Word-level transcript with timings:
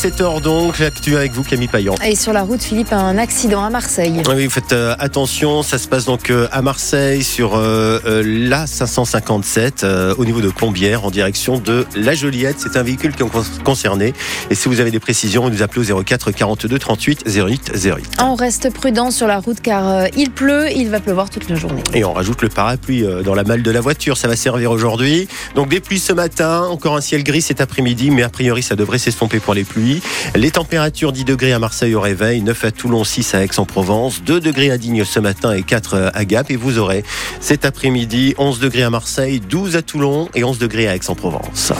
17h 0.00 0.40
donc, 0.40 0.78
l'actu 0.78 1.14
avec 1.14 1.32
vous 1.32 1.42
Camille 1.42 1.68
Payan. 1.68 1.94
Et 2.02 2.16
sur 2.16 2.32
la 2.32 2.40
route, 2.40 2.62
Philippe, 2.62 2.90
un 2.94 3.18
accident 3.18 3.62
à 3.62 3.68
Marseille. 3.68 4.22
Oui, 4.34 4.44
vous 4.46 4.50
faites 4.50 4.72
euh, 4.72 4.94
attention, 4.98 5.62
ça 5.62 5.76
se 5.76 5.88
passe 5.88 6.06
donc 6.06 6.30
euh, 6.30 6.48
à 6.52 6.62
Marseille 6.62 7.22
sur 7.22 7.52
euh, 7.54 8.22
la 8.24 8.66
557 8.66 9.84
euh, 9.84 10.14
au 10.16 10.24
niveau 10.24 10.40
de 10.40 10.48
Combières 10.48 11.04
en 11.04 11.10
direction 11.10 11.58
de 11.58 11.84
La 11.94 12.14
Joliette. 12.14 12.56
C'est 12.60 12.78
un 12.78 12.82
véhicule 12.82 13.14
qui 13.14 13.22
est 13.24 13.28
con- 13.28 13.42
concerné. 13.62 14.14
Et 14.48 14.54
si 14.54 14.70
vous 14.70 14.80
avez 14.80 14.90
des 14.90 15.00
précisions, 15.00 15.42
vous 15.42 15.50
nous 15.50 15.62
appelez 15.62 15.92
au 15.92 16.02
04 16.02 16.30
42 16.30 16.78
38 16.78 17.24
08 17.26 17.72
08. 17.84 18.04
On 18.22 18.36
reste 18.36 18.72
prudent 18.72 19.10
sur 19.10 19.26
la 19.26 19.38
route 19.38 19.60
car 19.60 20.06
il 20.16 20.30
pleut, 20.30 20.68
il 20.74 20.88
va 20.88 21.00
pleuvoir 21.00 21.28
toute 21.28 21.50
la 21.50 21.56
journée. 21.56 21.82
Et 21.92 22.04
on 22.06 22.14
rajoute 22.14 22.40
le 22.40 22.48
parapluie 22.48 23.04
dans 23.22 23.34
la 23.34 23.44
malle 23.44 23.62
de 23.62 23.70
la 23.70 23.82
voiture, 23.82 24.16
ça 24.16 24.28
va 24.28 24.36
servir 24.36 24.70
aujourd'hui. 24.70 25.28
Donc 25.56 25.68
des 25.68 25.80
pluies 25.80 25.98
ce 25.98 26.14
matin, 26.14 26.62
encore 26.70 26.96
un 26.96 27.02
ciel 27.02 27.22
gris 27.22 27.42
cet 27.42 27.60
après-midi, 27.60 28.10
mais 28.10 28.22
a 28.22 28.30
priori 28.30 28.62
ça 28.62 28.76
devrait 28.76 28.96
s'estomper 28.98 29.40
pour 29.40 29.52
les 29.52 29.64
pluies. 29.64 29.89
Les 30.34 30.50
températures 30.50 31.12
10 31.12 31.24
degrés 31.24 31.52
à 31.52 31.58
Marseille 31.58 31.94
au 31.94 32.00
réveil, 32.00 32.42
9 32.42 32.64
à 32.64 32.70
Toulon, 32.70 33.04
6 33.04 33.34
à 33.34 33.44
Aix-en-Provence, 33.44 34.22
2 34.24 34.40
degrés 34.40 34.70
à 34.70 34.78
Digne 34.78 35.04
ce 35.04 35.20
matin 35.20 35.52
et 35.52 35.62
4 35.62 36.12
à 36.14 36.24
Gap. 36.24 36.50
Et 36.50 36.56
vous 36.56 36.78
aurez 36.78 37.04
cet 37.40 37.64
après-midi 37.64 38.34
11 38.38 38.60
degrés 38.60 38.82
à 38.82 38.90
Marseille, 38.90 39.40
12 39.40 39.76
à 39.76 39.82
Toulon 39.82 40.28
et 40.34 40.44
11 40.44 40.58
degrés 40.58 40.88
à 40.88 40.94
Aix-en-Provence. 40.94 41.72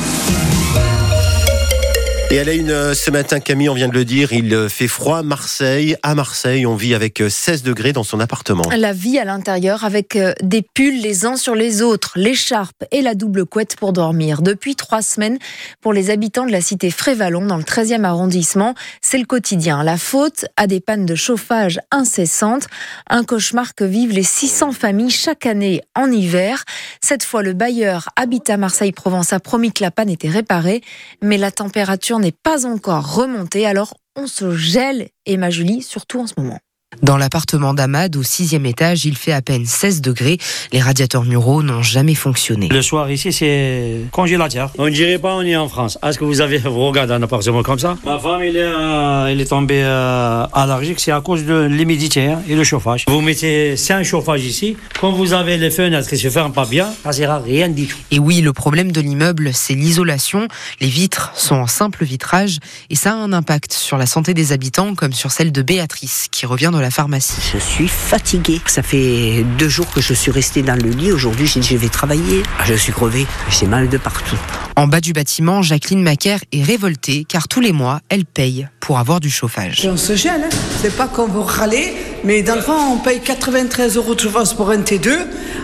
Et 2.32 2.38
à 2.38 2.44
la 2.44 2.54
une 2.54 2.70
euh, 2.70 2.94
ce 2.94 3.10
matin, 3.10 3.40
Camille, 3.40 3.68
on 3.68 3.74
vient 3.74 3.88
de 3.88 3.92
le 3.92 4.04
dire, 4.04 4.32
il 4.32 4.54
euh, 4.54 4.68
fait 4.68 4.86
froid 4.86 5.18
à 5.18 5.22
Marseille. 5.24 5.96
À 6.04 6.14
Marseille, 6.14 6.64
on 6.64 6.76
vit 6.76 6.94
avec 6.94 7.20
euh, 7.20 7.28
16 7.28 7.64
degrés 7.64 7.92
dans 7.92 8.04
son 8.04 8.20
appartement. 8.20 8.62
La 8.70 8.92
vie 8.92 9.18
à 9.18 9.24
l'intérieur 9.24 9.84
avec 9.84 10.14
euh, 10.14 10.32
des 10.40 10.62
pulls 10.62 11.00
les 11.00 11.26
uns 11.26 11.34
sur 11.34 11.56
les 11.56 11.82
autres, 11.82 12.12
l'écharpe 12.14 12.84
et 12.92 13.02
la 13.02 13.16
double 13.16 13.46
couette 13.46 13.74
pour 13.74 13.92
dormir. 13.92 14.42
Depuis 14.42 14.76
trois 14.76 15.02
semaines, 15.02 15.38
pour 15.80 15.92
les 15.92 16.10
habitants 16.10 16.46
de 16.46 16.52
la 16.52 16.60
cité 16.60 16.92
Frévalon, 16.92 17.44
dans 17.44 17.56
le 17.56 17.64
13e 17.64 18.04
arrondissement, 18.04 18.76
c'est 19.00 19.18
le 19.18 19.26
quotidien. 19.26 19.82
La 19.82 19.96
faute 19.96 20.44
à 20.56 20.68
des 20.68 20.78
pannes 20.78 21.06
de 21.06 21.16
chauffage 21.16 21.80
incessantes, 21.90 22.68
un 23.08 23.24
cauchemar 23.24 23.74
que 23.74 23.82
vivent 23.82 24.12
les 24.12 24.22
600 24.22 24.70
familles 24.70 25.10
chaque 25.10 25.46
année 25.46 25.82
en 25.96 26.08
hiver. 26.12 26.62
Cette 27.00 27.24
fois, 27.24 27.42
le 27.42 27.54
bailleur 27.54 28.08
Habitat 28.14 28.56
Marseille-Provence 28.56 29.32
a 29.32 29.40
promis 29.40 29.72
que 29.72 29.82
la 29.82 29.90
panne 29.90 30.10
était 30.10 30.28
réparée, 30.28 30.80
mais 31.22 31.36
la 31.36 31.50
température 31.50 32.19
n'est 32.20 32.32
pas 32.32 32.66
encore 32.66 33.16
remontée, 33.16 33.66
alors 33.66 33.94
on 34.16 34.26
se 34.26 34.54
gèle, 34.54 35.08
Emma 35.26 35.50
Julie, 35.50 35.82
surtout 35.82 36.20
en 36.20 36.26
ce 36.26 36.34
moment. 36.36 36.60
Dans 37.02 37.16
l'appartement 37.16 37.72
d'Amad, 37.72 38.14
au 38.16 38.22
sixième 38.22 38.66
étage, 38.66 39.06
il 39.06 39.16
fait 39.16 39.32
à 39.32 39.40
peine 39.40 39.64
16 39.64 40.02
degrés. 40.02 40.36
Les 40.72 40.80
radiateurs 40.80 41.24
muraux 41.24 41.62
n'ont 41.62 41.82
jamais 41.82 42.14
fonctionné. 42.14 42.68
Le 42.68 42.82
soir 42.82 43.10
ici, 43.10 43.32
c'est 43.32 44.02
congélateur. 44.12 44.70
On 44.76 44.84
ne 44.84 44.90
dirait 44.90 45.18
pas 45.18 45.34
on 45.34 45.42
est 45.42 45.56
en 45.56 45.68
France. 45.68 45.98
Est-ce 46.02 46.18
que 46.18 46.24
vous 46.24 46.42
avez 46.42 46.58
vous 46.58 46.86
regardez 46.86 47.14
un 47.14 47.22
appartement 47.22 47.62
comme 47.62 47.78
ça? 47.78 47.96
Ma 48.04 48.18
femme, 48.18 48.42
elle 48.42 48.56
est, 48.56 48.62
euh, 48.62 49.26
elle 49.26 49.40
est 49.40 49.46
tombée 49.46 49.82
euh, 49.82 50.46
allergique. 50.52 51.00
C'est 51.00 51.12
à 51.12 51.22
cause 51.22 51.44
de 51.44 51.62
l'humidité 51.62 52.26
hein, 52.26 52.42
et 52.48 52.54
le 52.54 52.64
chauffage. 52.64 53.04
Vous 53.08 53.22
mettez 53.22 53.76
cinq 53.76 54.04
chauffages 54.04 54.44
ici. 54.44 54.76
Quand 55.00 55.12
vous 55.12 55.32
avez 55.32 55.56
les 55.56 55.70
fenêtres 55.70 56.08
qui 56.08 56.18
se 56.18 56.28
ferment 56.28 56.52
pas 56.52 56.66
bien, 56.66 56.88
ça 57.02 57.12
sert 57.12 57.30
à 57.30 57.38
rien 57.38 57.68
du 57.68 57.86
tout. 57.86 57.98
Et 58.10 58.18
oui, 58.18 58.42
le 58.42 58.52
problème 58.52 58.92
de 58.92 59.00
l'immeuble, 59.00 59.52
c'est 59.54 59.74
l'isolation. 59.74 60.48
Les 60.80 60.88
vitres 60.88 61.32
sont 61.34 61.56
en 61.56 61.66
simple 61.66 62.04
vitrage 62.04 62.58
et 62.90 62.94
ça 62.94 63.12
a 63.12 63.14
un 63.14 63.32
impact 63.32 63.72
sur 63.72 63.96
la 63.96 64.06
santé 64.06 64.34
des 64.34 64.52
habitants 64.52 64.94
comme 64.94 65.12
sur 65.12 65.30
celle 65.30 65.50
de 65.50 65.62
Béatrice 65.62 66.26
qui 66.30 66.44
revient 66.44 66.70
de 66.72 66.78
la 66.78 66.89
pharmacie. 66.90 67.40
Je 67.52 67.58
suis 67.58 67.88
fatiguée. 67.88 68.60
Ça 68.66 68.82
fait 68.82 69.44
deux 69.58 69.68
jours 69.68 69.90
que 69.92 70.00
je 70.00 70.14
suis 70.14 70.30
restée 70.30 70.62
dans 70.62 70.76
le 70.76 70.90
lit. 70.90 71.12
Aujourd'hui, 71.12 71.46
j'ai 71.46 71.60
dit, 71.60 71.68
je 71.68 71.76
vais 71.76 71.88
travailler. 71.88 72.42
Je 72.64 72.74
suis 72.74 72.92
crevée. 72.92 73.26
J'ai 73.48 73.66
mal 73.66 73.88
de 73.88 73.98
partout. 73.98 74.36
En 74.76 74.86
bas 74.86 75.00
du 75.00 75.12
bâtiment, 75.12 75.60
Jacqueline 75.60 76.02
Macaire 76.02 76.40
est 76.52 76.62
révoltée 76.62 77.26
car 77.28 77.48
tous 77.48 77.60
les 77.60 77.72
mois, 77.72 78.00
elle 78.08 78.24
paye 78.24 78.66
pour 78.80 78.98
avoir 78.98 79.20
du 79.20 79.28
chauffage. 79.28 79.84
Et 79.84 79.90
on 79.90 79.96
se 79.96 80.16
gêne, 80.16 80.44
hein. 80.44 80.56
c'est 80.80 80.96
pas 80.96 81.06
qu'on 81.06 81.26
veut 81.26 81.40
râler, 81.40 81.92
mais 82.24 82.42
dans 82.42 82.54
le 82.54 82.62
fond, 82.62 82.94
on 82.94 82.96
paye 82.96 83.20
93 83.20 83.96
euros 83.96 84.14
de 84.14 84.20
chauffage 84.20 84.56
pour 84.56 84.70
un 84.70 84.78
T2. 84.78 85.10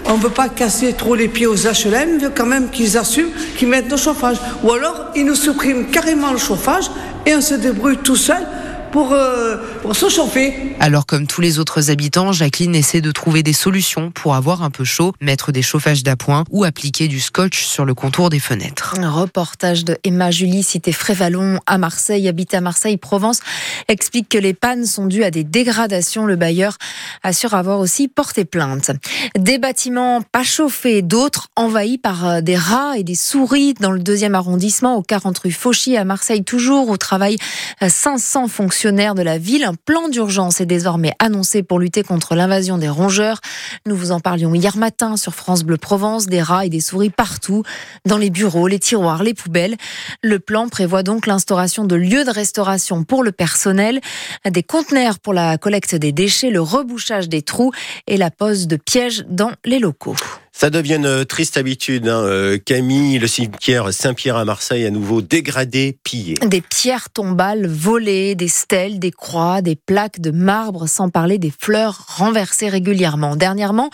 On 0.05 0.18
ne 0.18 0.22
veut 0.22 0.30
pas 0.30 0.48
casser 0.48 0.92
trop 0.92 1.14
les 1.14 1.28
pieds 1.28 1.46
aux 1.46 1.56
HLM, 1.56 2.17
on 2.17 2.18
veut 2.24 2.33
quand 2.34 2.46
même 2.46 2.68
qu'ils 2.68 2.98
assument 2.98 3.30
qu'ils 3.56 3.68
mettent 3.68 3.90
le 3.90 3.96
chauffage. 3.96 4.36
Ou 4.62 4.72
alors, 4.72 5.06
ils 5.17 5.24
nous 5.24 5.34
suppriment 5.34 5.86
carrément 5.86 6.33
le 6.33 6.39
chauffage 6.39 6.90
et 7.24 7.34
on 7.34 7.40
se 7.40 7.55
débrouille 7.55 7.96
tout 7.98 8.17
seul 8.17 8.46
pour, 8.91 9.13
euh, 9.13 9.57
pour 9.83 9.95
se 9.97 10.08
chauffer. 10.08 10.55
Alors 10.80 11.07
comme 11.07 11.27
tous 11.27 11.41
les 11.41 11.58
autres 11.58 11.91
habitants, 11.91 12.33
Jacqueline 12.33 12.74
essaie 12.74 13.01
de 13.01 13.11
trouver 13.11 13.42
des 13.42 13.52
solutions 13.52 14.11
pour 14.11 14.35
avoir 14.35 14.63
un 14.63 14.70
peu 14.70 14.85
chaud, 14.85 15.13
mettre 15.20 15.52
des 15.52 15.63
chauffages 15.63 16.02
d'appoint 16.02 16.45
ou 16.51 16.64
appliquer 16.64 17.08
du 17.08 17.20
scotch 17.20 17.64
sur 17.64 17.85
le 17.85 17.95
contour 17.95 18.30
des 18.30 18.39
fenêtres. 18.39 18.95
Un 18.98 19.11
reportage 19.11 19.85
de 19.85 19.96
Emma 20.05 20.30
Julie, 20.30 20.63
cité 20.63 20.92
Frévalon 20.92 21.61
à 21.67 21.79
Marseille, 21.79 22.29
habite 22.29 22.55
à 22.55 22.61
Marseille, 22.61 22.96
Provence, 22.96 23.41
explique 23.89 24.29
que 24.29 24.39
les 24.39 24.55
pannes 24.55 24.86
sont 24.86 25.07
dues 25.07 25.25
à 25.25 25.30
des 25.30 25.45
dégradations. 25.45 26.27
Le 26.27 26.36
bailleur 26.36 26.77
assure 27.23 27.55
avoir 27.55 27.80
aussi 27.80 28.08
porté 28.08 28.45
plainte. 28.45 28.91
Des 29.39 29.58
bâtiments 29.58 30.23
pas 30.23 30.45
chauffés, 30.45 31.02
d'autres 31.02 31.48
envahis 31.57 31.98
par 31.98 32.27
euh, 32.27 32.41
des 32.41 32.57
rats 32.57 32.96
et 32.96 33.02
des 33.02 33.14
souris 33.14 33.75
dans 33.75 33.91
le 33.91 34.01
deuxième 34.01 34.35
arrondissement, 34.35 34.96
au 34.96 35.02
40 35.02 35.39
rue 35.39 35.52
Fauchy 35.52 35.96
à 35.96 36.05
Marseille, 36.05 36.45
toujours 36.45 36.89
où 36.89 36.96
travaillent 36.96 37.39
euh, 37.83 37.89
500 37.89 38.48
fonctionnaires 38.48 38.86
de 38.92 39.23
la 39.23 39.36
ville. 39.36 39.64
Un 39.64 39.74
plan 39.74 40.08
d'urgence 40.08 40.61
est 40.61 40.67
désormais 40.67 41.13
annoncé 41.19 41.64
pour 41.64 41.80
lutter 41.80 42.05
contre 42.05 42.36
l'invasion 42.36 42.79
des 42.79 42.89
rongeurs. 42.89 43.41
Nous 43.85 43.97
vous 43.97 44.13
en 44.13 44.20
parlions 44.20 44.55
hier 44.55 44.77
matin 44.77 45.17
sur 45.17 45.35
France 45.35 45.64
Bleu 45.64 45.77
Provence, 45.77 46.27
des 46.27 46.41
rats 46.41 46.64
et 46.64 46.69
des 46.69 46.80
souris 46.80 47.11
partout, 47.11 47.64
dans 48.05 48.17
les 48.17 48.30
bureaux, 48.30 48.69
les 48.69 48.79
tiroirs, 48.79 49.25
les 49.25 49.35
poubelles. 49.35 49.77
Le 50.23 50.39
plan 50.39 50.69
prévoit 50.69 51.02
donc 51.02 51.27
l'instauration 51.27 51.85
de 51.85 51.96
lieux 51.96 52.25
de 52.25 52.30
restauration 52.30 53.02
pour 53.02 53.25
le 53.25 53.33
personnel, 53.33 54.01
des 54.48 54.63
conteneurs 54.63 55.19
pour 55.19 55.35
la 55.35 55.58
collecte 55.58 55.96
des 55.96 56.13
déchets, 56.13 56.51
le 56.51 56.61
rebouchage 56.61 57.29
des 57.29 57.42
trous 57.42 57.73
et 58.07 58.17
la 58.17 58.30
pose 58.30 58.69
de 58.69 58.77
pièges 58.77 59.25
dans 59.29 59.51
les 59.64 59.80
locaux. 59.80 60.17
Ça 60.58 60.70
devient 60.70 60.94
une 60.94 61.27
triste 61.27 61.58
habitude. 61.58 62.08
hein. 62.08 62.22
Euh, 62.24 62.56
Camille, 62.56 63.18
le 63.18 63.27
cimetière 63.27 63.92
Saint-Pierre 63.92 64.36
à 64.36 64.46
Marseille, 64.46 64.86
à 64.86 64.90
nouveau 64.90 65.20
dégradé, 65.20 65.98
pillé. 66.02 66.33
Des 66.46 66.62
pierres 66.62 67.11
tombales 67.11 67.67
volées, 67.67 68.34
des 68.34 68.48
stèles, 68.48 68.98
des 68.98 69.11
croix, 69.11 69.61
des 69.61 69.77
plaques 69.77 70.18
de 70.18 70.30
marbre, 70.30 70.89
sans 70.89 71.11
parler 71.11 71.36
des 71.36 71.52
fleurs 71.56 72.06
renversées 72.08 72.70
régulièrement. 72.70 73.36
Dernièrement, 73.36 73.90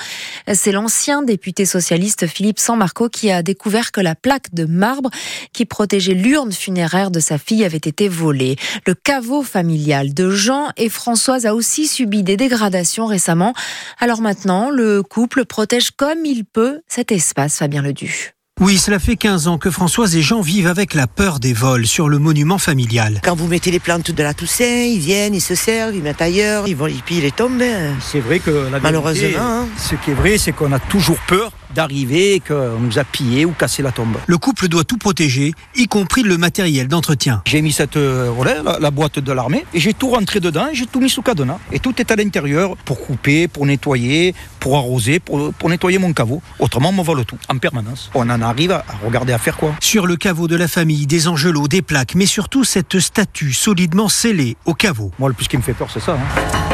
c'est 0.55 0.71
l'ancien 0.71 1.23
député 1.23 1.67
socialiste 1.67 2.29
Philippe 2.29 2.61
Sanmarco 2.61 3.09
qui 3.09 3.33
a 3.33 3.43
découvert 3.43 3.91
que 3.91 4.01
la 4.01 4.15
plaque 4.15 4.55
de 4.55 4.65
marbre 4.65 5.11
qui 5.53 5.65
protégeait 5.65 6.15
l'urne 6.15 6.53
funéraire 6.53 7.11
de 7.11 7.19
sa 7.19 7.39
fille 7.39 7.65
avait 7.65 7.77
été 7.79 8.09
volée. 8.09 8.55
Le 8.87 8.95
caveau 8.95 9.43
familial 9.43 10.15
de 10.15 10.31
Jean 10.31 10.69
et 10.77 10.89
Françoise 10.89 11.45
a 11.45 11.57
aussi 11.57 11.89
subi 11.89 12.23
des 12.23 12.37
dégradations 12.37 13.07
récemment. 13.07 13.53
Alors 13.99 14.21
maintenant, 14.21 14.71
le 14.71 15.03
couple 15.03 15.45
protège 15.45 15.91
comme 15.91 16.25
il 16.25 16.45
peut 16.53 16.81
cet 16.89 17.13
espace, 17.13 17.59
Fabien 17.59 17.83
Ledu. 17.83 18.33
Oui, 18.61 18.77
cela 18.77 18.99
fait 18.99 19.17
15 19.17 19.49
ans 19.49 19.57
que 19.57 19.71
Françoise 19.71 20.15
et 20.15 20.21
Jean 20.23 20.43
vivent 20.43 20.67
avec 20.69 20.93
la 20.93 21.07
peur 21.07 21.41
des 21.41 21.55
vols 21.55 21.87
sur 21.87 22.09
le 22.11 22.19
monument 22.19 22.59
familial. 22.59 23.21
Quand 23.25 23.35
vous 23.35 23.47
mettez 23.49 23.71
les 23.71 23.81
plantes 23.81 24.11
de 24.11 24.23
la 24.23 24.35
Toussaint, 24.35 24.85
ils 24.85 24.99
viennent, 25.01 25.35
ils 25.35 25.41
se 25.41 25.55
servent, 25.55 25.97
ils 25.97 26.03
mettent 26.03 26.21
ailleurs, 26.21 26.69
ils 26.69 26.77
vont, 26.77 26.87
ils 26.87 27.03
pillent 27.03 27.23
les 27.23 27.33
tombes. 27.33 27.61
hein. 27.63 27.95
C'est 28.01 28.21
vrai 28.21 28.39
que 28.41 28.51
la 28.51 28.59
vérité, 28.79 28.81
Malheureusement, 28.83 29.39
hein. 29.41 29.67
ce 29.79 29.95
qui 29.97 30.11
est 30.11 30.15
vrai, 30.15 30.37
c'est 30.37 30.53
qu'on 30.53 30.71
a 30.73 30.79
toujours 30.79 31.19
peur 31.27 31.51
d'arriver, 31.75 32.43
qu'on 32.47 32.79
nous 32.79 32.99
a 32.99 33.05
pillé 33.05 33.47
ou 33.47 33.53
cassé 33.53 33.83
la 33.83 33.91
tombe. 33.91 34.19
Le 34.27 34.37
couple 34.37 34.69
doit 34.69 34.85
tout 34.85 34.99
protéger, 34.99 35.55
y 35.75 35.87
compris 35.89 36.23
le 36.23 36.37
matériel 36.37 36.87
d'entretien. 36.87 37.43
J'ai 37.47 37.63
mis 37.63 37.73
cette 37.73 37.97
euh, 37.97 38.31
voilà, 38.37 38.63
la, 38.63 38.79
la 38.79 38.91
boîte 38.91 39.19
de 39.19 39.33
l'armée 39.33 39.65
et 39.73 39.81
j'ai 39.81 39.95
tout 39.95 40.11
rentré 40.11 40.39
dedans 40.39 40.69
et 40.71 40.75
j'ai 40.75 40.85
tout 40.85 41.01
mis 41.01 41.09
sous 41.09 41.23
cadenas. 41.23 41.59
Et 41.73 41.79
tout 41.79 41.95
est 41.99 42.11
à 42.11 42.17
l'intérieur 42.17 42.77
pour 42.85 43.01
couper, 43.01 43.49
pour 43.49 43.65
nettoyer, 43.65 44.35
pour 44.63 44.77
arroser, 44.77 45.19
pour, 45.19 45.53
pour 45.55 45.69
nettoyer 45.69 45.99
mon 45.99 46.13
caveau. 46.13 46.41
Autrement, 46.61 46.91
on 46.91 46.93
me 46.93 47.03
vole 47.03 47.25
tout 47.25 47.37
en 47.49 47.59
permanence. 47.59 48.11
On 48.15 48.31
en 48.31 48.41
arrive 48.41 48.71
à, 48.73 48.85
à 48.89 49.05
regarder 49.05 49.33
à 49.33 49.39
faire 49.39 49.57
quoi? 49.57 49.75
Sur 49.81 50.07
le 50.07 50.17
caveau 50.17 50.47
de 50.49 50.57
la 50.57 50.69
famille, 50.69 51.07
des 51.07 51.27
angelots, 51.29 51.67
des 51.69 51.83
plaques, 51.83 52.15
mais 52.15 52.27
surtout 52.27 52.63
cette 52.65 52.99
statue 53.01 53.53
solidement 53.53 54.09
scellée 54.09 54.57
au 54.65 54.75
caveau. 54.75 55.11
Moi, 55.19 55.29
le 55.29 55.35
plus 55.35 55.49
qui 55.49 55.57
me 55.57 55.63
fait 55.63 55.75
peur, 55.75 55.89
c'est 55.93 56.01
ça. 56.01 56.13
hein. 56.13 56.72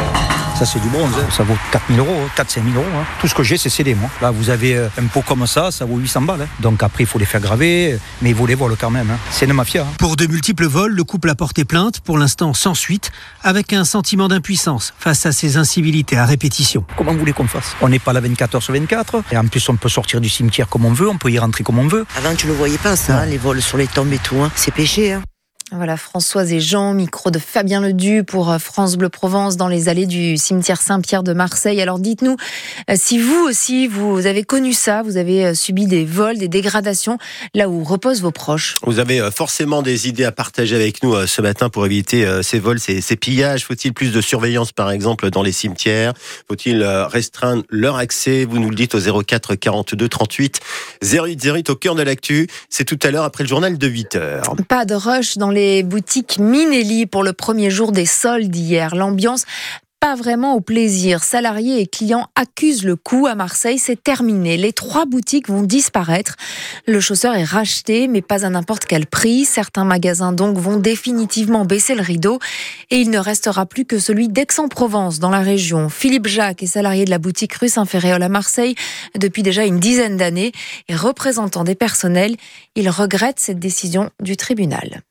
Ça, 0.59 0.67
c'est 0.67 0.81
du 0.81 0.89
bronze. 0.89 1.13
hein. 1.17 1.27
Ça 1.31 1.45
vaut 1.45 1.57
4 1.71 1.85
000 1.89 2.05
euros, 2.05 2.21
4 2.35 2.51
5 2.51 2.65
000 2.65 2.75
euros. 2.77 2.85
hein. 3.01 3.05
Tout 3.21 3.29
ce 3.29 3.35
que 3.35 3.45
j'ai, 3.45 3.57
c'est 3.57 3.69
scellé, 3.71 3.95
moi. 3.95 4.11
Là, 4.21 4.33
vous 4.33 4.51
avez 4.51 4.75
euh, 4.77 4.89
un 5.01 5.07
pot 5.07 5.23
comme 5.23 5.47
ça, 5.47 5.71
ça 5.71 5.85
vaut 5.85 5.99
800 5.99 6.23
balles. 6.23 6.43
hein. 6.43 6.49
Donc 6.59 6.83
après, 6.83 7.05
il 7.05 7.07
faut 7.07 7.19
les 7.21 7.27
faire 7.27 7.41
graver, 7.41 7.93
euh, 7.93 7.99
mais 8.23 8.33
vous 8.33 8.45
les 8.45 8.57
volent 8.57 8.75
quand 8.79 8.91
même. 8.91 9.09
hein. 9.11 9.19
C'est 9.31 9.45
une 9.47 9.53
mafia. 9.53 9.83
hein. 9.83 9.87
Pour 9.99 10.17
de 10.17 10.27
multiples 10.27 10.67
vols, 10.67 10.93
le 10.93 11.05
couple 11.05 11.31
a 11.31 11.37
porté 11.37 11.65
plainte, 11.65 12.01
pour 12.01 12.19
l'instant 12.19 12.55
sans 12.55 12.75
suite, 12.75 13.13
avec 13.45 13.73
un 13.73 13.85
sentiment 13.85 14.27
d'impuissance 14.27 14.95
face 14.99 15.27
à 15.27 15.33
ces 15.33 15.59
incivilités 15.59 16.17
à 16.19 16.27
répétition. 16.27 16.85
Comment 16.97 17.13
vous 17.13 17.21
voulez 17.21 17.33
qu'on 17.33 17.47
fasse? 17.47 17.77
On 17.81 17.89
n'est 17.89 18.01
pas 18.01 18.13
là 18.13 18.21
24 18.21 18.57
heures 18.57 18.63
sur 18.63 18.75
24. 18.75 19.23
Et 19.31 19.37
en 19.37 19.47
plus, 19.47 19.69
on 19.69 19.77
peut 19.77 19.89
sortir 19.89 20.21
du 20.21 20.29
cimetière 20.29 20.69
comme 20.69 20.85
on 20.85 20.93
veut, 20.93 21.09
on 21.09 21.19
peut 21.19 21.31
y 21.31 21.39
rentrer 21.39 21.63
comme 21.63 21.79
on 21.79 21.87
veut. 21.87 22.05
Avant, 22.17 22.35
tu 22.35 22.49
le 22.49 22.53
voyais 22.55 22.79
pas, 22.79 22.97
ça, 22.97 23.19
hein, 23.21 23.27
les 23.27 23.39
vols 23.39 23.63
sur 23.63 23.79
les 23.79 23.87
tombes 23.87 24.13
et 24.13 24.19
tout. 24.19 24.41
hein. 24.43 24.51
C'est 24.57 24.73
péché. 24.75 25.17
Voilà, 25.71 25.99
Françoise 25.99 26.51
et 26.55 26.61
Jean, 26.61 26.95
micro 26.95 27.31
de 27.31 27.39
Fabien 27.39 27.83
Ledu 27.83 28.25
pour 28.25 28.51
euh, 28.51 28.59
France 28.59 28.97
Bleu 28.97 29.11
Provence 29.11 29.59
dans 29.59 29.69
les 29.69 29.91
allées 29.91 30.07
du 30.07 30.39
cimetière 30.39 30.81
Saint-Pierre 30.81 31.23
de 31.23 31.35
Marseille. 31.35 31.83
Alors 31.83 31.99
dites-nous 31.99 32.37
euh, 32.89 32.95
si 32.97 33.19
vous 33.19 33.45
aussi, 33.47 33.87
vous 33.87 34.25
avez 34.25 34.45
connu 34.45 34.73
ça, 34.73 35.03
vous 35.03 35.19
avez 35.19 35.45
euh, 35.45 35.55
subi 35.55 35.85
des 35.85 36.07
vols, 36.07 36.39
des 36.39 36.49
dégradations, 36.49 37.19
là 37.55 37.69
où 37.69 37.85
reposent 37.85 38.23
vos 38.23 38.31
proches? 38.31 38.77
Vous 38.83 38.99
avez 38.99 39.29
forcément 39.31 39.83
des 39.83 40.09
idées 40.09 40.25
à 40.25 40.33
partager 40.33 40.75
avec 40.75 41.03
nous 41.03 41.27
ce 41.27 41.43
matin 41.43 41.69
pour 41.69 41.85
éviter 41.85 42.27
ces 42.43 42.59
vols, 42.59 42.81
ces, 42.81 43.03
ces 43.03 43.17
pillages. 43.17 43.67
Faut-il 43.67 43.93
plus 43.93 44.11
de 44.11 44.21
surveillance, 44.21 44.73
par 44.73 44.91
exemple, 44.91 45.29
dans 45.31 45.43
les 45.43 45.53
cimetières? 45.53 46.15
Faut-il 46.49 46.83
restreindre 46.83 47.65
leur 47.69 47.97
accès? 47.97 48.47
Vous 48.47 48.59
nous 48.59 48.71
le 48.71 48.77
dites 48.77 48.95
au 48.95 49.23
04 49.23 49.55
42 49.55 50.09
38 50.09 50.61
08 51.03 51.45
08 51.45 51.71
au 51.71 51.77
cœur 51.77 51.95
de 51.95 52.03
l'actu. 52.03 52.49
C'est 52.71 52.85
tout 52.85 52.99
à 53.03 53.11
l'heure 53.11 53.25
après 53.25 53.45
le 53.45 53.49
journal 53.49 53.77
de 53.77 53.87
8 53.87 54.17
heures. 54.17 54.57
Pas 54.69 54.85
de 54.85 54.95
rush 54.95 55.37
dans 55.37 55.51
les 55.51 55.58
les 55.59 55.83
boutiques 55.83 56.39
Minelli 56.39 57.07
pour 57.07 57.25
le 57.25 57.33
premier 57.33 57.69
jour 57.69 57.91
des 57.91 58.07
soldes 58.07 58.55
hier. 58.55 58.95
L'ambiance 58.95 59.45
pas 60.01 60.15
vraiment 60.15 60.55
au 60.55 60.61
plaisir. 60.61 61.25
Salariés 61.25 61.81
et 61.81 61.87
clients 61.89 62.29
accusent 62.37 62.85
le 62.85 62.95
coup 62.95 63.27
à 63.27 63.35
Marseille. 63.35 63.81
C'est 63.81 64.01
terminé. 64.01 64.57
Les 64.57 64.73
trois 64.73 65.05
boutiques 65.05 65.49
vont 65.49 65.63
disparaître. 65.63 66.37
Le 66.87 67.01
chausseur 67.01 67.35
est 67.35 67.43
racheté, 67.43 68.07
mais 68.07 68.23
pas 68.23 68.47
à 68.47 68.51
n'importe 68.51 68.85
quel 68.85 69.07
prix. 69.07 69.45
Certains 69.45 69.85
magasins 69.85 70.33
donc 70.33 70.57
vont 70.59 70.77
définitivement 70.77 71.65
baisser 71.65 71.97
le 71.97 72.03
rideau 72.03 72.39
et 72.91 72.99
il 72.99 73.11
ne 73.11 73.19
restera 73.19 73.67
plus 73.67 73.85
que 73.85 73.99
celui 73.99 74.29
d'Aix-en-Provence 74.29 75.19
dans 75.19 75.31
la 75.31 75.41
région. 75.41 75.89
Philippe 75.89 76.29
Jacques 76.29 76.63
est 76.63 76.67
salarié 76.67 77.05
de 77.05 77.11
la 77.11 77.19
boutique 77.19 77.55
rue 77.55 77.69
Saint-Ferréol 77.69 78.23
à 78.23 78.29
Marseille 78.29 78.77
depuis 79.19 79.43
déjà 79.43 79.65
une 79.65 79.81
dizaine 79.81 80.17
d'années 80.17 80.53
et 80.87 80.95
représentant 80.95 81.65
des 81.65 81.75
personnels. 81.75 82.37
Il 82.77 82.89
regrette 82.89 83.41
cette 83.41 83.59
décision 83.59 84.11
du 84.21 84.37
tribunal. 84.37 85.03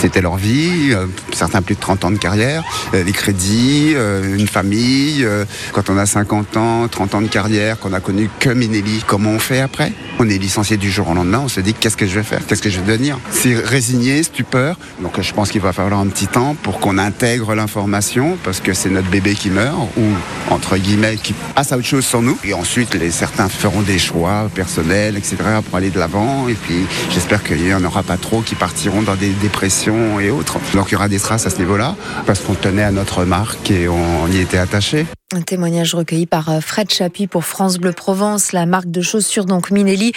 C'était 0.00 0.20
leur 0.20 0.36
vie, 0.36 0.92
euh, 0.92 1.06
certains 1.32 1.60
plus 1.60 1.74
de 1.74 1.80
30 1.80 2.04
ans 2.04 2.12
de 2.12 2.18
carrière, 2.18 2.62
euh, 2.94 3.02
les 3.02 3.10
crédits, 3.10 3.94
euh, 3.96 4.36
une 4.36 4.46
famille. 4.46 5.26
Quand 5.72 5.90
on 5.90 5.98
a 5.98 6.06
50 6.06 6.56
ans, 6.56 6.86
30 6.86 7.16
ans 7.16 7.20
de 7.20 7.26
carrière, 7.26 7.80
qu'on 7.80 7.92
a 7.92 7.98
connu 7.98 8.30
que 8.38 8.50
Minelli, 8.50 9.02
comment 9.08 9.30
on 9.30 9.40
fait 9.40 9.60
après? 9.60 9.92
On 10.20 10.28
est 10.28 10.38
licencié 10.38 10.76
du 10.76 10.88
jour 10.88 11.08
au 11.08 11.14
lendemain, 11.14 11.40
on 11.44 11.48
se 11.48 11.60
dit 11.60 11.74
qu'est-ce 11.74 11.96
que 11.96 12.06
je 12.06 12.14
vais 12.14 12.22
faire? 12.22 12.46
Qu'est-ce 12.46 12.62
que 12.62 12.70
je 12.70 12.78
vais 12.78 12.86
devenir? 12.86 13.18
C'est 13.32 13.54
résigné, 13.54 14.22
stupeur. 14.22 14.78
Donc 15.02 15.20
je 15.20 15.32
pense 15.32 15.50
qu'il 15.50 15.60
va 15.60 15.72
falloir 15.72 15.98
un 15.98 16.06
petit 16.06 16.28
temps 16.28 16.54
pour 16.62 16.78
qu'on 16.78 16.96
intègre 16.96 17.56
l'information 17.56 18.38
parce 18.44 18.60
que 18.60 18.74
c'est 18.74 18.90
notre 18.90 19.08
bébé 19.08 19.34
qui 19.34 19.50
meurt 19.50 19.78
ou 19.96 20.04
entre 20.50 20.76
guillemets 20.76 21.16
qui 21.16 21.34
passe 21.56 21.72
à 21.72 21.76
autre 21.76 21.86
chose 21.86 22.04
sans 22.04 22.22
nous. 22.22 22.38
Et 22.44 22.54
ensuite, 22.54 22.96
certains 23.10 23.48
feront 23.48 23.82
des 23.82 23.98
choix 23.98 24.48
personnels, 24.54 25.16
etc. 25.16 25.36
pour 25.68 25.76
aller 25.76 25.90
de 25.90 25.98
l'avant. 25.98 26.48
Et 26.48 26.54
puis 26.54 26.86
j'espère 27.10 27.42
qu'il 27.42 27.62
n'y 27.62 27.74
en 27.74 27.84
aura 27.84 28.04
pas 28.04 28.16
trop 28.16 28.42
qui 28.42 28.54
partiront 28.54 29.02
dans 29.02 29.16
des 29.16 29.30
dépressions 29.30 29.87
et 30.20 30.30
autres. 30.30 30.58
Donc 30.74 30.90
il 30.90 30.92
y 30.92 30.96
aura 30.96 31.08
des 31.08 31.20
traces 31.20 31.46
à 31.46 31.50
ce 31.50 31.58
niveau-là, 31.58 31.96
parce 32.26 32.40
qu'on 32.40 32.54
tenait 32.54 32.84
à 32.84 32.92
notre 32.92 33.24
marque 33.24 33.70
et 33.70 33.88
on 33.88 34.26
y 34.28 34.38
était 34.38 34.58
attaché. 34.58 35.06
Un 35.36 35.42
témoignage 35.42 35.94
recueilli 35.94 36.24
par 36.24 36.48
euh, 36.48 36.60
Fred 36.62 36.90
Chapuis 36.90 37.26
pour 37.26 37.44
France 37.44 37.76
Bleu 37.76 37.92
Provence. 37.92 38.52
La 38.52 38.64
marque 38.64 38.90
de 38.90 39.02
chaussures, 39.02 39.44
donc 39.44 39.70
Minelli, 39.70 40.14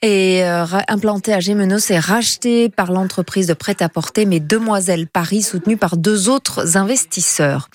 est 0.00 0.42
euh, 0.42 0.64
implantée 0.88 1.34
à 1.34 1.40
Gémenos 1.40 1.90
et 1.90 1.98
rachetée 1.98 2.70
par 2.70 2.90
l'entreprise 2.90 3.46
de 3.46 3.52
prêt-à-porter, 3.52 4.24
mais 4.24 4.40
Demoiselles 4.40 5.06
Paris, 5.06 5.42
soutenue 5.42 5.76
par 5.76 5.98
deux 5.98 6.30
autres 6.30 6.78
investisseurs. 6.78 7.68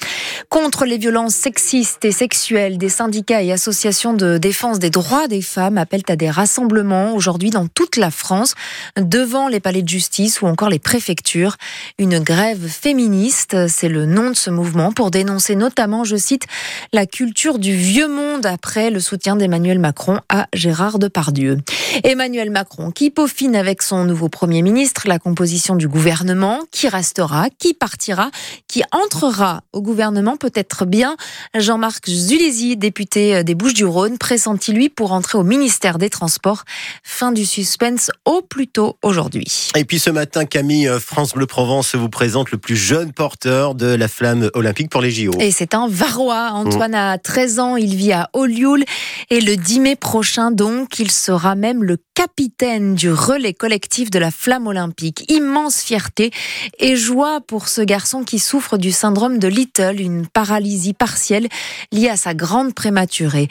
Contre 0.49 0.85
les 0.85 0.97
violences 0.97 1.35
sexistes 1.35 2.05
et 2.05 2.11
sexuelles, 2.11 2.79
des 2.79 2.89
syndicats 2.89 3.43
et 3.43 3.51
associations 3.51 4.13
de 4.13 4.39
défense 4.39 4.79
des 4.79 4.89
droits 4.89 5.27
des 5.27 5.43
femmes 5.43 5.77
appellent 5.77 6.01
à 6.07 6.15
des 6.15 6.31
rassemblements 6.31 7.13
aujourd'hui 7.13 7.51
dans 7.51 7.67
toute 7.67 7.97
la 7.97 8.09
France, 8.09 8.55
devant 8.97 9.47
les 9.47 9.59
palais 9.59 9.83
de 9.83 9.89
justice 9.89 10.41
ou 10.41 10.47
encore 10.47 10.69
les 10.69 10.79
préfectures. 10.79 11.57
Une 11.99 12.17
grève 12.17 12.67
féministe, 12.67 13.67
c'est 13.67 13.89
le 13.89 14.07
nom 14.07 14.31
de 14.31 14.35
ce 14.35 14.49
mouvement, 14.49 14.91
pour 14.91 15.11
dénoncer 15.11 15.55
notamment, 15.55 16.03
je 16.03 16.15
cite, 16.15 16.47
la 16.93 17.05
culture 17.05 17.59
du 17.59 17.75
vieux 17.75 18.07
monde 18.07 18.45
après 18.45 18.89
le 18.89 18.99
soutien 18.99 19.35
d'Emmanuel 19.35 19.79
Macron 19.79 20.19
à 20.29 20.47
Gérard 20.53 20.99
Depardieu. 20.99 21.57
Emmanuel 22.03 22.49
Macron 22.49 22.91
qui 22.91 23.09
peaufine 23.09 23.55
avec 23.55 23.81
son 23.81 24.05
nouveau 24.05 24.29
Premier 24.29 24.61
ministre 24.61 25.03
la 25.07 25.19
composition 25.19 25.75
du 25.75 25.87
gouvernement, 25.87 26.59
qui 26.71 26.87
restera, 26.87 27.47
qui 27.57 27.73
partira, 27.73 28.31
qui 28.67 28.83
entrera 28.91 29.63
au 29.73 29.81
gouvernement 29.81 30.37
peut-être 30.37 30.85
bien. 30.85 31.15
Jean-Marc 31.55 32.09
Zulési, 32.09 32.77
député 32.77 33.43
des 33.43 33.55
Bouches-du-Rhône, 33.55 34.17
pressenti 34.17 34.71
lui 34.71 34.89
pour 34.89 35.11
entrer 35.11 35.37
au 35.37 35.43
ministère 35.43 35.97
des 35.97 36.09
Transports. 36.09 36.63
Fin 37.03 37.31
du 37.31 37.45
suspense 37.45 38.11
au 38.25 38.41
plus 38.41 38.67
tôt 38.67 38.97
aujourd'hui. 39.03 39.69
Et 39.75 39.85
puis 39.85 39.99
ce 39.99 40.09
matin, 40.09 40.45
Camille, 40.45 40.87
euh, 40.87 40.99
France 40.99 41.33
Bleu 41.33 41.45
Provence 41.45 41.95
vous 41.95 42.09
présente 42.09 42.51
le 42.51 42.57
plus 42.57 42.75
jeune 42.75 43.11
porteur 43.11 43.75
de 43.75 43.87
la 43.87 44.07
flamme 44.07 44.49
olympique 44.53 44.89
pour 44.89 45.01
les 45.01 45.11
JO. 45.11 45.31
Et 45.39 45.51
c'est 45.51 45.73
un 45.73 45.87
Varois, 45.87 46.51
Antoine 46.69 46.93
a 46.93 47.17
13 47.17 47.59
ans, 47.59 47.77
il 47.77 47.95
vit 47.95 48.13
à 48.13 48.29
Olioul 48.33 48.83
et 49.31 49.41
le 49.41 49.57
10 49.57 49.79
mai 49.79 49.95
prochain 49.95 50.51
donc, 50.51 50.99
il 50.99 51.09
sera 51.09 51.55
même 51.55 51.83
le 51.83 51.97
capitaine 52.13 52.93
du 52.93 53.11
relais 53.11 53.55
collectif 53.55 54.11
de 54.11 54.19
la 54.19 54.29
flamme 54.29 54.67
olympique. 54.67 55.25
Immense 55.31 55.81
fierté 55.81 56.29
et 56.77 56.95
joie 56.95 57.41
pour 57.41 57.69
ce 57.69 57.81
garçon 57.81 58.23
qui 58.23 58.37
souffre 58.37 58.77
du 58.77 58.91
syndrome 58.91 59.39
de 59.39 59.47
Little, 59.47 59.99
une 59.99 60.27
paralysie 60.27 60.93
partielle 60.93 61.49
liée 61.91 62.09
à 62.09 62.17
sa 62.17 62.35
grande 62.35 62.75
prématurée. 62.75 63.47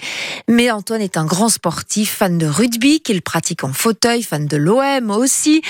Mais 0.48 0.70
Antoine 0.70 1.02
est 1.02 1.16
un 1.16 1.26
grand 1.26 1.48
sportif, 1.48 2.18
fan 2.18 2.38
de 2.38 2.46
rugby, 2.46 3.00
qu'il 3.00 3.20
pratique 3.20 3.64
en 3.64 3.72
fauteuil, 3.72 4.22
fan 4.22 4.46
de 4.46 4.56
l'OM 4.56 5.10
aussi. 5.10 5.60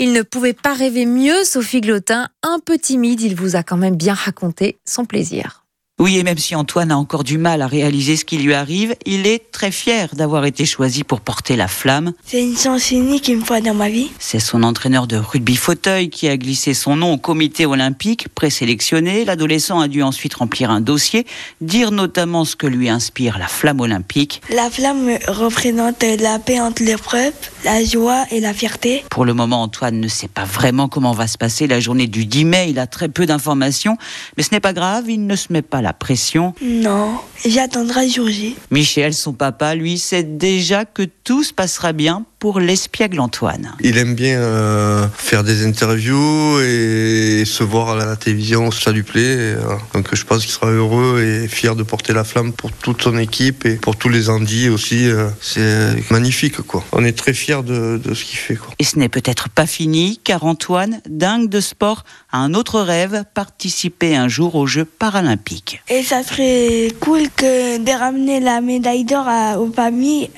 Il 0.00 0.12
ne 0.12 0.22
pouvait 0.22 0.52
pas 0.52 0.74
rêver 0.74 1.06
mieux, 1.06 1.44
Sophie 1.44 1.80
Glotin, 1.80 2.28
un 2.42 2.58
peu 2.58 2.76
timide, 2.76 3.20
il 3.20 3.36
vous 3.36 3.54
a 3.54 3.62
quand 3.62 3.76
même 3.76 3.96
bien 3.96 4.14
raconté 4.14 4.78
son 4.84 5.04
plaisir. 5.04 5.67
Oui, 6.00 6.16
et 6.16 6.22
même 6.22 6.38
si 6.38 6.54
Antoine 6.54 6.92
a 6.92 6.96
encore 6.96 7.24
du 7.24 7.38
mal 7.38 7.60
à 7.60 7.66
réaliser 7.66 8.16
ce 8.16 8.24
qui 8.24 8.38
lui 8.38 8.54
arrive, 8.54 8.94
il 9.04 9.26
est 9.26 9.50
très 9.50 9.72
fier 9.72 10.08
d'avoir 10.14 10.44
été 10.44 10.64
choisi 10.64 11.02
pour 11.02 11.20
porter 11.20 11.56
la 11.56 11.66
flamme. 11.66 12.12
C'est 12.24 12.40
une 12.40 12.56
chance 12.56 12.92
unique 12.92 13.26
une 13.26 13.44
fois 13.44 13.60
dans 13.60 13.74
ma 13.74 13.88
vie. 13.88 14.12
C'est 14.20 14.38
son 14.38 14.62
entraîneur 14.62 15.08
de 15.08 15.16
rugby 15.16 15.56
fauteuil 15.56 16.08
qui 16.08 16.28
a 16.28 16.36
glissé 16.36 16.72
son 16.72 16.94
nom 16.94 17.14
au 17.14 17.18
comité 17.18 17.66
olympique 17.66 18.28
présélectionné. 18.32 19.24
L'adolescent 19.24 19.80
a 19.80 19.88
dû 19.88 20.04
ensuite 20.04 20.34
remplir 20.34 20.70
un 20.70 20.80
dossier, 20.80 21.26
dire 21.60 21.90
notamment 21.90 22.44
ce 22.44 22.54
que 22.54 22.68
lui 22.68 22.88
inspire 22.88 23.36
la 23.36 23.48
flamme 23.48 23.80
olympique. 23.80 24.40
La 24.54 24.70
flamme 24.70 25.18
représente 25.26 26.04
la 26.20 26.38
paix 26.38 26.60
entre 26.60 26.84
les 26.84 26.96
preuves, 26.96 27.32
la 27.64 27.84
joie 27.84 28.24
et 28.30 28.38
la 28.38 28.54
fierté. 28.54 29.02
Pour 29.10 29.24
le 29.24 29.34
moment, 29.34 29.62
Antoine 29.62 29.98
ne 29.98 30.06
sait 30.06 30.28
pas 30.28 30.44
vraiment 30.44 30.86
comment 30.86 31.10
va 31.10 31.26
se 31.26 31.38
passer 31.38 31.66
la 31.66 31.80
journée 31.80 32.06
du 32.06 32.24
10 32.24 32.44
mai. 32.44 32.70
Il 32.70 32.78
a 32.78 32.86
très 32.86 33.08
peu 33.08 33.26
d'informations, 33.26 33.96
mais 34.36 34.44
ce 34.44 34.50
n'est 34.52 34.60
pas 34.60 34.72
grave, 34.72 35.10
il 35.10 35.26
ne 35.26 35.34
se 35.34 35.52
met 35.52 35.62
pas 35.62 35.82
la 35.88 35.94
pression 35.94 36.52
Non, 36.60 37.18
j'attendrai 37.46 38.10
jour 38.10 38.28
J. 38.28 38.56
Michel, 38.70 39.14
son 39.14 39.32
papa, 39.32 39.74
lui, 39.74 39.98
sait 39.98 40.22
déjà 40.22 40.84
que 40.84 41.02
tout 41.02 41.42
se 41.42 41.54
passera 41.54 41.94
bien 41.94 42.26
pour 42.38 42.60
l'espiègle 42.60 43.20
Antoine. 43.20 43.74
Il 43.80 43.98
aime 43.98 44.14
bien 44.14 44.38
euh, 44.38 45.06
faire 45.16 45.42
des 45.42 45.66
interviews 45.66 46.60
et 46.60 47.44
se 47.44 47.64
voir 47.64 47.90
à 47.90 47.96
la 47.96 48.16
télévision, 48.16 48.70
ça 48.70 48.92
lui 48.92 49.02
plaît. 49.02 49.22
Euh, 49.22 49.56
donc 49.94 50.14
je 50.14 50.24
pense 50.24 50.42
qu'il 50.42 50.52
sera 50.52 50.68
heureux 50.68 51.22
et 51.22 51.48
fier 51.48 51.74
de 51.74 51.82
porter 51.82 52.12
la 52.12 52.24
flamme 52.24 52.52
pour 52.52 52.70
toute 52.72 53.02
son 53.02 53.18
équipe 53.18 53.66
et 53.66 53.74
pour 53.74 53.96
tous 53.96 54.08
les 54.08 54.30
Andis 54.30 54.68
aussi. 54.68 55.08
Euh, 55.08 55.28
c'est 55.40 56.10
magnifique 56.10 56.60
quoi. 56.62 56.84
On 56.92 57.04
est 57.04 57.16
très 57.16 57.32
fiers 57.32 57.62
de, 57.64 58.00
de 58.02 58.14
ce 58.14 58.24
qu'il 58.24 58.38
fait. 58.38 58.56
Quoi. 58.56 58.72
Et 58.78 58.84
ce 58.84 58.98
n'est 58.98 59.08
peut-être 59.08 59.48
pas 59.48 59.66
fini 59.66 60.20
car 60.22 60.44
Antoine, 60.44 61.00
dingue 61.08 61.48
de 61.48 61.60
sport, 61.60 62.04
a 62.30 62.38
un 62.38 62.54
autre 62.54 62.80
rêve, 62.80 63.24
participer 63.34 64.14
un 64.16 64.28
jour 64.28 64.54
aux 64.54 64.66
Jeux 64.66 64.84
paralympiques. 64.84 65.82
Et 65.88 66.02
ça 66.02 66.22
serait 66.22 66.92
cool 67.00 67.22
que 67.36 67.78
de 67.78 67.98
ramener 67.98 68.38
la 68.38 68.60
médaille 68.60 69.04
d'or 69.04 69.26
aux 69.58 69.72
familles, 69.72 70.30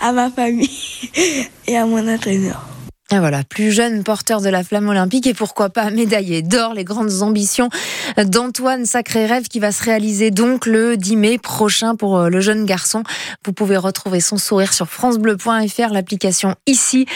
à 0.00 0.12
ma 0.12 0.30
famille. 0.30 0.70
et 1.66 1.76
à 1.76 1.86
mon 1.86 2.06
entraîneur. 2.08 2.69
Et 3.12 3.18
voilà, 3.18 3.42
plus 3.42 3.72
jeune 3.72 4.04
porteur 4.04 4.40
de 4.40 4.48
la 4.48 4.62
flamme 4.62 4.88
olympique 4.88 5.26
et 5.26 5.34
pourquoi 5.34 5.68
pas 5.68 5.90
médaillé 5.90 6.42
d'or, 6.42 6.74
les 6.74 6.84
grandes 6.84 7.22
ambitions 7.22 7.68
d'Antoine 8.16 8.86
Sacré 8.86 9.26
Rêve 9.26 9.48
qui 9.48 9.58
va 9.58 9.72
se 9.72 9.82
réaliser 9.82 10.30
donc 10.30 10.64
le 10.64 10.96
10 10.96 11.16
mai 11.16 11.38
prochain 11.38 11.96
pour 11.96 12.16
euh, 12.16 12.28
le 12.28 12.40
jeune 12.40 12.64
garçon. 12.64 13.02
Vous 13.44 13.52
pouvez 13.52 13.76
retrouver 13.76 14.20
son 14.20 14.36
sourire 14.36 14.72
sur 14.72 14.88
francebleu.fr, 14.88 15.92
l'application 15.92 16.54
ici. 16.68 17.06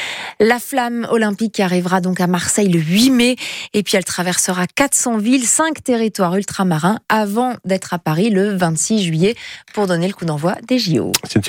La 0.40 0.58
flamme 0.58 1.06
olympique 1.10 1.60
arrivera 1.60 2.00
donc 2.00 2.20
à 2.20 2.26
Marseille 2.26 2.68
le 2.68 2.80
8 2.80 3.10
mai 3.10 3.36
et 3.72 3.84
puis 3.84 3.96
elle 3.96 4.04
traversera 4.04 4.66
400 4.66 5.18
villes, 5.18 5.46
5 5.46 5.84
territoires 5.84 6.34
ultramarins 6.34 6.98
avant 7.08 7.54
d'être 7.64 7.94
à 7.94 8.00
Paris 8.00 8.30
le 8.30 8.56
26 8.56 9.04
juillet 9.04 9.36
pour 9.74 9.86
donner 9.86 10.08
le 10.08 10.14
coup 10.14 10.24
d'envoi 10.24 10.56
des 10.66 10.80
JO. 10.80 11.12
C'est 11.28 11.40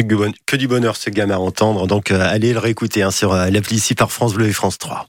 que 0.46 0.56
du 0.56 0.68
bonheur 0.68 0.98
ce 0.98 1.10
gamin 1.10 1.34
à 1.34 1.40
entendre, 1.40 1.88
donc 1.88 2.12
euh, 2.12 2.20
allez 2.22 2.54
le 2.54 2.60
réécouter 2.60 3.02
hein, 3.02 3.10
sur 3.10 3.34
euh, 3.34 3.50
l'appli 3.50 3.78
ici 3.78 3.96
par 3.96 4.12
France 4.36 4.38
Bleu 4.38 4.50
et 4.50 4.54
France 4.54 4.78
3. 4.78 5.08